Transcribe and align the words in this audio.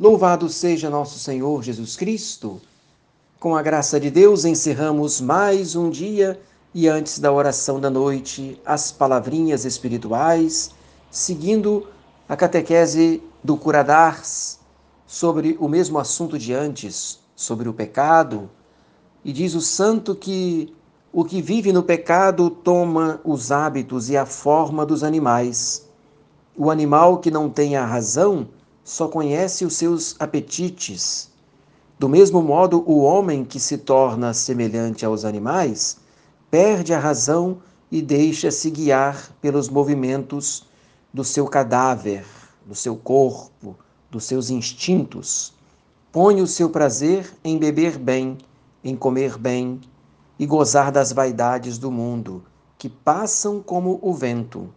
Louvado 0.00 0.48
seja 0.48 0.88
nosso 0.88 1.18
Senhor 1.18 1.60
Jesus 1.60 1.96
Cristo. 1.96 2.60
Com 3.40 3.56
a 3.56 3.62
graça 3.62 3.98
de 3.98 4.12
Deus, 4.12 4.44
encerramos 4.44 5.20
mais 5.20 5.74
um 5.74 5.90
dia 5.90 6.40
e 6.72 6.86
antes 6.86 7.18
da 7.18 7.32
oração 7.32 7.80
da 7.80 7.90
noite, 7.90 8.62
as 8.64 8.92
palavrinhas 8.92 9.64
espirituais, 9.64 10.70
seguindo 11.10 11.88
a 12.28 12.36
catequese 12.36 13.20
do 13.42 13.56
Curadars 13.56 14.60
sobre 15.04 15.56
o 15.58 15.66
mesmo 15.66 15.98
assunto 15.98 16.38
de 16.38 16.54
antes, 16.54 17.18
sobre 17.34 17.68
o 17.68 17.74
pecado. 17.74 18.48
E 19.24 19.32
diz 19.32 19.56
o 19.56 19.60
santo 19.60 20.14
que 20.14 20.72
o 21.12 21.24
que 21.24 21.42
vive 21.42 21.72
no 21.72 21.82
pecado 21.82 22.50
toma 22.50 23.20
os 23.24 23.50
hábitos 23.50 24.08
e 24.10 24.16
a 24.16 24.24
forma 24.24 24.86
dos 24.86 25.02
animais. 25.02 25.88
O 26.56 26.70
animal 26.70 27.18
que 27.18 27.32
não 27.32 27.50
tem 27.50 27.74
a 27.74 27.84
razão 27.84 28.46
só 28.88 29.06
conhece 29.06 29.66
os 29.66 29.76
seus 29.76 30.16
apetites. 30.18 31.28
Do 31.98 32.08
mesmo 32.08 32.40
modo, 32.40 32.82
o 32.86 33.02
homem 33.02 33.44
que 33.44 33.60
se 33.60 33.76
torna 33.76 34.32
semelhante 34.32 35.04
aos 35.04 35.26
animais 35.26 35.98
perde 36.50 36.94
a 36.94 36.98
razão 36.98 37.58
e 37.92 38.00
deixa-se 38.00 38.70
guiar 38.70 39.30
pelos 39.42 39.68
movimentos 39.68 40.66
do 41.12 41.22
seu 41.22 41.46
cadáver, 41.46 42.24
do 42.64 42.74
seu 42.74 42.96
corpo, 42.96 43.76
dos 44.10 44.24
seus 44.24 44.48
instintos. 44.48 45.52
Põe 46.10 46.40
o 46.40 46.46
seu 46.46 46.70
prazer 46.70 47.30
em 47.44 47.58
beber 47.58 47.98
bem, 47.98 48.38
em 48.82 48.96
comer 48.96 49.36
bem 49.36 49.82
e 50.38 50.46
gozar 50.46 50.90
das 50.90 51.12
vaidades 51.12 51.76
do 51.76 51.90
mundo, 51.90 52.42
que 52.78 52.88
passam 52.88 53.60
como 53.60 53.98
o 54.00 54.14
vento. 54.14 54.72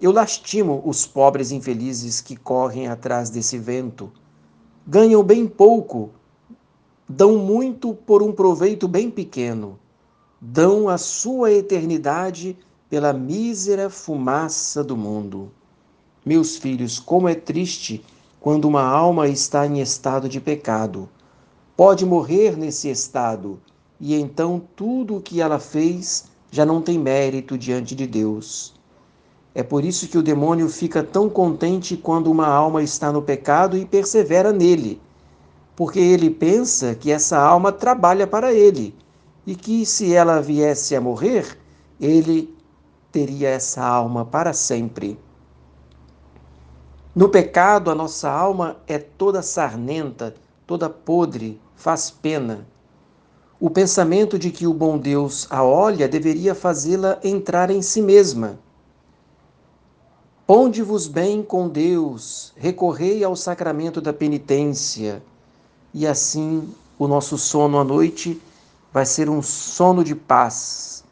Eu 0.00 0.12
lastimo 0.12 0.80
os 0.84 1.06
pobres 1.06 1.50
infelizes 1.50 2.20
que 2.20 2.36
correm 2.36 2.86
atrás 2.86 3.30
desse 3.30 3.58
vento. 3.58 4.12
Ganham 4.86 5.24
bem 5.24 5.44
pouco, 5.44 6.10
dão 7.08 7.36
muito 7.36 7.92
por 7.92 8.22
um 8.22 8.30
proveito 8.30 8.86
bem 8.86 9.10
pequeno. 9.10 9.76
Dão 10.40 10.88
a 10.88 10.96
sua 10.96 11.50
eternidade 11.50 12.56
pela 12.88 13.12
mísera 13.12 13.90
fumaça 13.90 14.84
do 14.84 14.96
mundo. 14.96 15.50
Meus 16.24 16.56
filhos, 16.56 17.00
como 17.00 17.28
é 17.28 17.34
triste 17.34 18.04
quando 18.38 18.66
uma 18.66 18.82
alma 18.82 19.26
está 19.26 19.66
em 19.66 19.80
estado 19.80 20.28
de 20.28 20.40
pecado. 20.40 21.08
Pode 21.76 22.06
morrer 22.06 22.56
nesse 22.56 22.88
estado, 22.88 23.60
e 23.98 24.14
então 24.14 24.62
tudo 24.76 25.16
o 25.16 25.20
que 25.20 25.40
ela 25.40 25.58
fez 25.58 26.26
já 26.52 26.64
não 26.64 26.80
tem 26.80 26.96
mérito 26.96 27.58
diante 27.58 27.96
de 27.96 28.06
Deus. 28.06 28.77
É 29.54 29.62
por 29.62 29.84
isso 29.84 30.08
que 30.08 30.18
o 30.18 30.22
demônio 30.22 30.68
fica 30.68 31.02
tão 31.02 31.28
contente 31.28 31.96
quando 31.96 32.30
uma 32.30 32.46
alma 32.46 32.82
está 32.82 33.10
no 33.10 33.22
pecado 33.22 33.76
e 33.76 33.84
persevera 33.84 34.52
nele, 34.52 35.00
porque 35.74 35.98
ele 35.98 36.30
pensa 36.30 36.94
que 36.94 37.10
essa 37.10 37.38
alma 37.38 37.72
trabalha 37.72 38.26
para 38.26 38.52
ele 38.52 38.94
e 39.46 39.54
que 39.54 39.86
se 39.86 40.14
ela 40.14 40.40
viesse 40.40 40.94
a 40.94 41.00
morrer, 41.00 41.58
ele 42.00 42.54
teria 43.10 43.48
essa 43.48 43.82
alma 43.82 44.24
para 44.24 44.52
sempre. 44.52 45.18
No 47.14 47.28
pecado, 47.28 47.90
a 47.90 47.94
nossa 47.94 48.30
alma 48.30 48.76
é 48.86 48.98
toda 48.98 49.42
sarnenta, 49.42 50.34
toda 50.66 50.90
podre, 50.90 51.60
faz 51.74 52.10
pena. 52.10 52.66
O 53.58 53.70
pensamento 53.70 54.38
de 54.38 54.50
que 54.50 54.66
o 54.66 54.74
bom 54.74 54.98
Deus 54.98 55.48
a 55.50 55.64
olha 55.64 56.06
deveria 56.06 56.54
fazê-la 56.54 57.18
entrar 57.24 57.70
em 57.70 57.82
si 57.82 58.00
mesma 58.00 58.58
Ponde-vos 60.48 61.06
bem 61.06 61.42
com 61.42 61.68
Deus, 61.68 62.54
recorrei 62.56 63.22
ao 63.22 63.36
sacramento 63.36 64.00
da 64.00 64.14
penitência, 64.14 65.22
e 65.92 66.06
assim 66.06 66.66
o 66.98 67.06
nosso 67.06 67.36
sono 67.36 67.78
à 67.78 67.84
noite 67.84 68.40
vai 68.90 69.04
ser 69.04 69.28
um 69.28 69.42
sono 69.42 70.02
de 70.02 70.14
paz. 70.14 71.04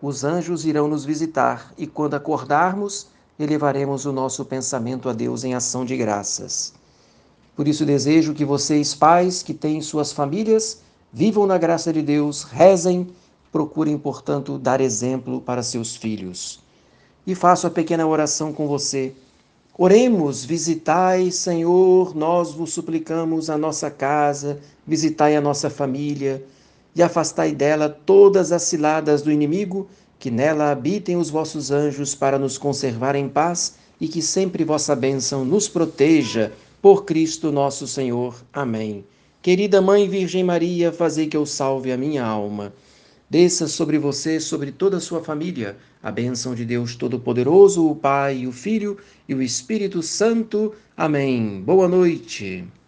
Os 0.00 0.24
anjos 0.24 0.64
irão 0.64 0.88
nos 0.88 1.04
visitar 1.04 1.70
e 1.76 1.86
quando 1.86 2.14
acordarmos, 2.14 3.08
elevaremos 3.38 4.06
o 4.06 4.10
nosso 4.10 4.42
pensamento 4.46 5.10
a 5.10 5.12
Deus 5.12 5.44
em 5.44 5.52
ação 5.52 5.84
de 5.84 5.94
graças. 5.94 6.72
Por 7.54 7.68
isso 7.68 7.84
desejo 7.84 8.32
que 8.32 8.42
vocês, 8.42 8.94
pais 8.94 9.42
que 9.42 9.52
têm 9.52 9.82
suas 9.82 10.12
famílias, 10.12 10.80
vivam 11.12 11.46
na 11.46 11.58
graça 11.58 11.92
de 11.92 12.00
Deus, 12.00 12.42
rezem, 12.42 13.08
procurem, 13.52 13.98
portanto, 13.98 14.56
dar 14.56 14.80
exemplo 14.80 15.42
para 15.42 15.62
seus 15.62 15.94
filhos 15.94 16.66
e 17.28 17.34
faço 17.34 17.66
a 17.66 17.70
pequena 17.70 18.06
oração 18.06 18.54
com 18.54 18.66
você. 18.66 19.12
Oremos, 19.76 20.46
visitai, 20.46 21.30
Senhor, 21.30 22.16
nós 22.16 22.52
vos 22.52 22.72
suplicamos 22.72 23.50
a 23.50 23.58
nossa 23.58 23.90
casa, 23.90 24.58
visitai 24.86 25.36
a 25.36 25.40
nossa 25.40 25.68
família 25.68 26.42
e 26.96 27.02
afastai 27.02 27.52
dela 27.52 27.86
todas 27.86 28.50
as 28.50 28.62
ciladas 28.62 29.20
do 29.20 29.30
inimigo, 29.30 29.86
que 30.18 30.30
nela 30.30 30.70
habitem 30.70 31.18
os 31.18 31.28
vossos 31.28 31.70
anjos 31.70 32.14
para 32.14 32.38
nos 32.38 32.56
conservar 32.56 33.14
em 33.14 33.28
paz 33.28 33.74
e 34.00 34.08
que 34.08 34.22
sempre 34.22 34.64
vossa 34.64 34.96
bênção 34.96 35.44
nos 35.44 35.68
proteja. 35.68 36.50
Por 36.80 37.04
Cristo 37.04 37.52
nosso 37.52 37.86
Senhor. 37.86 38.42
Amém. 38.50 39.04
Querida 39.42 39.82
Mãe 39.82 40.08
Virgem 40.08 40.42
Maria, 40.42 40.90
fazei 40.92 41.26
que 41.26 41.36
eu 41.36 41.44
salve 41.44 41.92
a 41.92 41.96
minha 41.96 42.24
alma. 42.24 42.72
Desça 43.30 43.68
sobre 43.68 43.98
você, 43.98 44.40
sobre 44.40 44.72
toda 44.72 44.98
a 44.98 45.00
sua 45.00 45.22
família, 45.22 45.76
a 46.02 46.10
bênção 46.10 46.54
de 46.54 46.64
Deus 46.64 46.94
Todo-Poderoso, 46.94 47.86
o 47.86 47.96
Pai, 47.96 48.46
o 48.46 48.52
Filho 48.52 48.98
e 49.28 49.34
o 49.34 49.42
Espírito 49.42 50.02
Santo. 50.02 50.74
Amém. 50.96 51.62
Boa 51.62 51.88
noite. 51.88 52.68